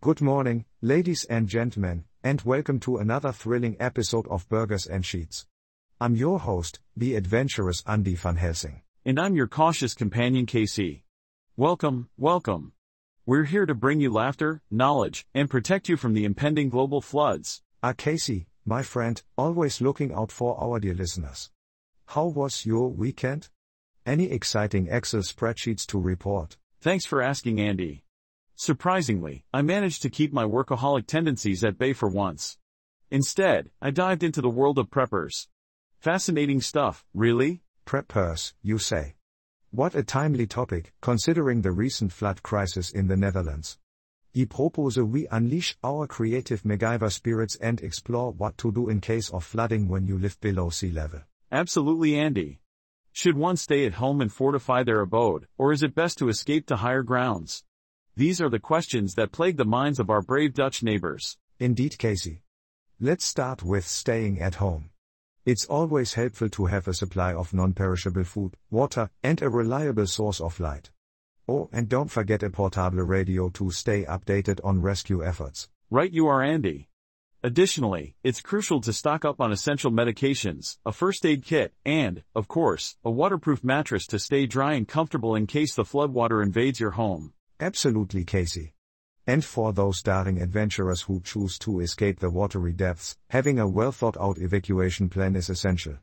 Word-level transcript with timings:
Good 0.00 0.20
morning, 0.20 0.64
ladies 0.80 1.24
and 1.24 1.48
gentlemen, 1.48 2.04
and 2.22 2.40
welcome 2.42 2.78
to 2.80 2.98
another 2.98 3.32
thrilling 3.32 3.76
episode 3.80 4.28
of 4.28 4.48
Burgers 4.48 4.86
and 4.86 5.04
Sheets. 5.04 5.44
I'm 6.00 6.14
your 6.14 6.38
host, 6.38 6.78
the 6.96 7.16
adventurous 7.16 7.82
Andy 7.84 8.14
van 8.14 8.36
Helsing. 8.36 8.82
And 9.04 9.18
I'm 9.18 9.34
your 9.34 9.48
cautious 9.48 9.94
companion 9.94 10.46
Casey. 10.46 11.02
Welcome, 11.56 12.10
welcome. 12.16 12.74
We're 13.26 13.42
here 13.42 13.66
to 13.66 13.74
bring 13.74 13.98
you 13.98 14.12
laughter, 14.12 14.62
knowledge, 14.70 15.26
and 15.34 15.50
protect 15.50 15.88
you 15.88 15.96
from 15.96 16.14
the 16.14 16.24
impending 16.24 16.68
global 16.68 17.00
floods. 17.00 17.62
Ah, 17.82 17.92
Casey, 17.92 18.46
my 18.64 18.84
friend, 18.84 19.20
always 19.36 19.80
looking 19.80 20.12
out 20.12 20.30
for 20.30 20.56
our 20.62 20.78
dear 20.78 20.94
listeners. 20.94 21.50
How 22.06 22.26
was 22.26 22.64
your 22.64 22.88
weekend? 22.88 23.48
Any 24.06 24.30
exciting 24.30 24.86
Excel 24.86 25.22
spreadsheets 25.22 25.84
to 25.86 25.98
report? 25.98 26.56
Thanks 26.80 27.04
for 27.04 27.20
asking, 27.20 27.60
Andy. 27.60 28.04
Surprisingly, 28.60 29.44
I 29.54 29.62
managed 29.62 30.02
to 30.02 30.10
keep 30.10 30.32
my 30.32 30.42
workaholic 30.42 31.06
tendencies 31.06 31.62
at 31.62 31.78
bay 31.78 31.92
for 31.92 32.08
once. 32.08 32.58
Instead, 33.08 33.70
I 33.80 33.92
dived 33.92 34.24
into 34.24 34.40
the 34.40 34.50
world 34.50 34.78
of 34.78 34.90
preppers. 34.90 35.46
Fascinating 36.00 36.60
stuff, 36.60 37.04
really? 37.14 37.62
Preppers, 37.86 38.54
you 38.60 38.78
say. 38.78 39.14
What 39.70 39.94
a 39.94 40.02
timely 40.02 40.48
topic, 40.48 40.92
considering 41.00 41.62
the 41.62 41.70
recent 41.70 42.12
flood 42.12 42.42
crisis 42.42 42.90
in 42.90 43.06
the 43.06 43.16
Netherlands. 43.16 43.78
I 44.36 44.44
propose 44.50 44.98
we 44.98 45.28
unleash 45.30 45.76
our 45.84 46.08
creative 46.08 46.64
MacGyver 46.64 47.12
spirits 47.12 47.54
and 47.60 47.80
explore 47.80 48.32
what 48.32 48.58
to 48.58 48.72
do 48.72 48.88
in 48.88 49.00
case 49.00 49.30
of 49.30 49.44
flooding 49.44 49.86
when 49.86 50.08
you 50.08 50.18
live 50.18 50.40
below 50.40 50.70
sea 50.70 50.90
level. 50.90 51.20
Absolutely, 51.52 52.18
Andy. 52.18 52.58
Should 53.12 53.36
one 53.36 53.56
stay 53.56 53.86
at 53.86 53.94
home 53.94 54.20
and 54.20 54.32
fortify 54.32 54.82
their 54.82 55.00
abode, 55.00 55.46
or 55.56 55.72
is 55.72 55.84
it 55.84 55.94
best 55.94 56.18
to 56.18 56.28
escape 56.28 56.66
to 56.66 56.76
higher 56.76 57.04
grounds? 57.04 57.62
These 58.18 58.40
are 58.40 58.48
the 58.48 58.58
questions 58.58 59.14
that 59.14 59.30
plague 59.30 59.56
the 59.58 59.64
minds 59.64 60.00
of 60.00 60.10
our 60.10 60.22
brave 60.22 60.52
Dutch 60.52 60.82
neighbors. 60.82 61.36
Indeed, 61.60 61.98
Casey. 61.98 62.42
Let's 62.98 63.24
start 63.24 63.62
with 63.62 63.86
staying 63.86 64.40
at 64.40 64.56
home. 64.56 64.90
It's 65.46 65.66
always 65.66 66.14
helpful 66.14 66.48
to 66.48 66.66
have 66.66 66.88
a 66.88 66.94
supply 66.94 67.32
of 67.32 67.54
non 67.54 67.74
perishable 67.74 68.24
food, 68.24 68.56
water, 68.72 69.08
and 69.22 69.40
a 69.40 69.48
reliable 69.48 70.08
source 70.08 70.40
of 70.40 70.58
light. 70.58 70.90
Oh, 71.46 71.68
and 71.72 71.88
don't 71.88 72.10
forget 72.10 72.42
a 72.42 72.50
portable 72.50 73.04
radio 73.04 73.50
to 73.50 73.70
stay 73.70 74.04
updated 74.04 74.58
on 74.64 74.82
rescue 74.82 75.24
efforts. 75.24 75.68
Right, 75.88 76.10
you 76.10 76.26
are, 76.26 76.42
Andy. 76.42 76.88
Additionally, 77.44 78.16
it's 78.24 78.40
crucial 78.40 78.80
to 78.80 78.92
stock 78.92 79.24
up 79.24 79.40
on 79.40 79.52
essential 79.52 79.92
medications, 79.92 80.78
a 80.84 80.90
first 80.90 81.24
aid 81.24 81.44
kit, 81.44 81.72
and, 81.84 82.24
of 82.34 82.48
course, 82.48 82.96
a 83.04 83.12
waterproof 83.12 83.62
mattress 83.62 84.08
to 84.08 84.18
stay 84.18 84.44
dry 84.44 84.72
and 84.72 84.88
comfortable 84.88 85.36
in 85.36 85.46
case 85.46 85.76
the 85.76 85.84
floodwater 85.84 86.42
invades 86.42 86.80
your 86.80 86.90
home. 86.90 87.32
Absolutely, 87.60 88.24
Casey. 88.24 88.74
And 89.26 89.44
for 89.44 89.72
those 89.72 90.02
daring 90.02 90.40
adventurers 90.40 91.02
who 91.02 91.20
choose 91.20 91.58
to 91.58 91.80
escape 91.80 92.20
the 92.20 92.30
watery 92.30 92.72
depths, 92.72 93.16
having 93.30 93.58
a 93.58 93.68
well 93.68 93.92
thought 93.92 94.16
out 94.18 94.38
evacuation 94.38 95.08
plan 95.08 95.36
is 95.36 95.50
essential. 95.50 95.98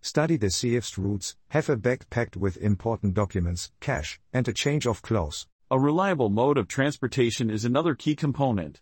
Study 0.00 0.36
the 0.36 0.50
safest 0.50 0.98
routes, 0.98 1.36
have 1.48 1.68
a 1.68 1.76
bag 1.76 2.04
packed 2.10 2.36
with 2.36 2.56
important 2.56 3.14
documents, 3.14 3.70
cash, 3.80 4.20
and 4.32 4.48
a 4.48 4.52
change 4.52 4.86
of 4.86 5.02
clothes. 5.02 5.46
A 5.70 5.78
reliable 5.78 6.30
mode 6.30 6.58
of 6.58 6.68
transportation 6.68 7.50
is 7.50 7.64
another 7.64 7.94
key 7.94 8.14
component. 8.14 8.80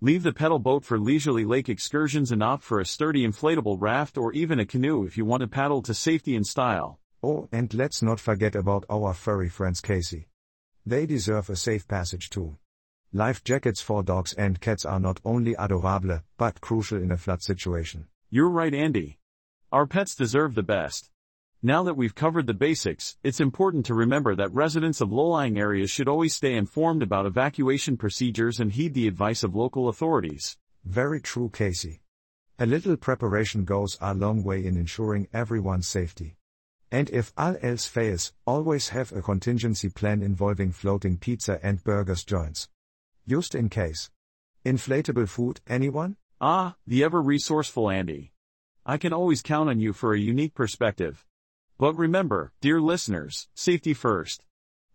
Leave 0.00 0.22
the 0.22 0.32
pedal 0.32 0.58
boat 0.58 0.84
for 0.84 0.98
leisurely 0.98 1.44
lake 1.44 1.68
excursions 1.68 2.32
and 2.32 2.42
opt 2.42 2.62
for 2.62 2.80
a 2.80 2.86
sturdy 2.86 3.26
inflatable 3.26 3.76
raft 3.80 4.16
or 4.16 4.32
even 4.32 4.58
a 4.58 4.64
canoe 4.64 5.04
if 5.04 5.16
you 5.18 5.24
want 5.24 5.40
to 5.40 5.48
paddle 5.48 5.82
to 5.82 5.92
safety 5.92 6.34
and 6.34 6.46
style. 6.46 6.98
Oh, 7.22 7.48
and 7.52 7.72
let's 7.74 8.00
not 8.00 8.18
forget 8.18 8.54
about 8.54 8.84
our 8.88 9.12
furry 9.12 9.48
friends 9.48 9.80
Casey. 9.80 10.29
They 10.86 11.06
deserve 11.06 11.50
a 11.50 11.56
safe 11.56 11.86
passage 11.86 12.30
too. 12.30 12.56
Life 13.12 13.42
jackets 13.44 13.80
for 13.80 14.02
dogs 14.02 14.32
and 14.34 14.60
cats 14.60 14.84
are 14.84 15.00
not 15.00 15.20
only 15.24 15.54
adorable, 15.58 16.20
but 16.36 16.60
crucial 16.60 17.02
in 17.02 17.10
a 17.10 17.16
flood 17.16 17.42
situation. 17.42 18.06
You're 18.30 18.48
right, 18.48 18.72
Andy. 18.72 19.18
Our 19.72 19.86
pets 19.86 20.14
deserve 20.14 20.54
the 20.54 20.62
best. 20.62 21.10
Now 21.62 21.82
that 21.82 21.96
we've 21.96 22.14
covered 22.14 22.46
the 22.46 22.54
basics, 22.54 23.18
it's 23.22 23.40
important 23.40 23.84
to 23.86 23.94
remember 23.94 24.34
that 24.34 24.54
residents 24.54 25.00
of 25.00 25.12
low-lying 25.12 25.58
areas 25.58 25.90
should 25.90 26.08
always 26.08 26.34
stay 26.34 26.54
informed 26.54 27.02
about 27.02 27.26
evacuation 27.26 27.96
procedures 27.96 28.60
and 28.60 28.72
heed 28.72 28.94
the 28.94 29.06
advice 29.06 29.42
of 29.42 29.54
local 29.54 29.88
authorities. 29.88 30.56
Very 30.84 31.20
true, 31.20 31.50
Casey. 31.50 32.00
A 32.58 32.64
little 32.66 32.96
preparation 32.96 33.64
goes 33.64 33.98
a 34.00 34.14
long 34.14 34.42
way 34.42 34.64
in 34.64 34.76
ensuring 34.76 35.28
everyone's 35.34 35.86
safety. 35.86 36.36
And 36.92 37.08
if 37.10 37.32
all 37.36 37.56
else 37.62 37.86
fails, 37.86 38.32
always 38.46 38.88
have 38.88 39.12
a 39.12 39.22
contingency 39.22 39.88
plan 39.88 40.22
involving 40.22 40.72
floating 40.72 41.18
pizza 41.18 41.60
and 41.62 41.82
burgers 41.84 42.24
joints. 42.24 42.68
Just 43.28 43.54
in 43.54 43.68
case. 43.68 44.10
Inflatable 44.64 45.28
food, 45.28 45.60
anyone? 45.68 46.16
Ah, 46.40 46.74
the 46.86 47.04
ever 47.04 47.22
resourceful 47.22 47.90
Andy. 47.90 48.32
I 48.84 48.96
can 48.96 49.12
always 49.12 49.42
count 49.42 49.68
on 49.68 49.78
you 49.78 49.92
for 49.92 50.14
a 50.14 50.18
unique 50.18 50.54
perspective. 50.54 51.24
But 51.78 51.94
remember, 51.94 52.52
dear 52.60 52.80
listeners, 52.80 53.48
safety 53.54 53.94
first. 53.94 54.44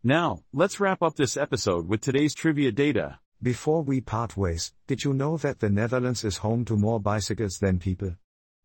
Now, 0.03 0.43
let's 0.53 0.79
wrap 0.79 1.01
up 1.01 1.15
this 1.15 1.37
episode 1.37 1.87
with 1.87 2.01
today's 2.01 2.35
trivia 2.35 2.71
data. 2.71 3.19
Before 3.41 3.81
we 3.83 4.01
part 4.01 4.35
ways, 4.35 4.73
did 4.85 5.03
you 5.03 5.13
know 5.13 5.37
that 5.37 5.59
the 5.59 5.69
Netherlands 5.69 6.23
is 6.23 6.37
home 6.37 6.65
to 6.65 6.75
more 6.75 6.99
bicycles 6.99 7.57
than 7.59 7.79
people? 7.79 8.15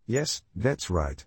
Yes, 0.06 0.42
that's 0.54 0.90
right. 0.90 1.24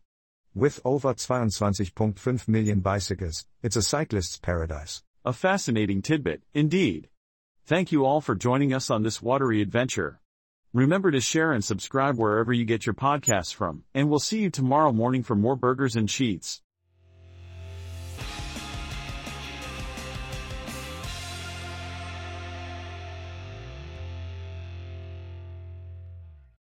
With 0.56 0.80
over 0.86 1.16
22.5 1.16 2.48
million 2.48 2.80
bicycles, 2.80 3.48
it's 3.64 3.76
a 3.76 3.82
cyclist's 3.82 4.38
paradise. 4.38 5.02
A 5.26 5.34
fascinating 5.34 6.04
tidbit, 6.04 6.44
indeed. 6.54 7.10
Thank 7.66 7.92
you 7.92 8.06
all 8.06 8.22
for 8.22 8.36
joining 8.36 8.72
us 8.72 8.92
on 8.92 9.02
this 9.02 9.20
watery 9.20 9.64
adventure. 9.64 10.20
Remember 10.72 11.10
to 11.10 11.22
share 11.22 11.54
and 11.54 11.64
subscribe 11.64 12.20
wherever 12.20 12.54
you 12.54 12.66
get 12.66 12.86
your 12.86 12.94
podcasts 12.94 13.52
from, 13.54 13.84
and 13.96 14.10
we'll 14.10 14.20
see 14.20 14.42
you 14.42 14.52
tomorrow 14.52 14.92
morning 14.92 15.24
for 15.24 15.36
more 15.36 15.56
burgers 15.56 15.96
and 15.96 16.08
sheets. 16.10 16.63